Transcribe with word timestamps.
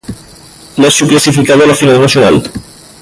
Lazio 0.77 1.05
clasificado 1.07 1.63
a 1.63 1.67
la 1.67 1.75
Final 1.75 2.01
Nacional. 2.01 2.43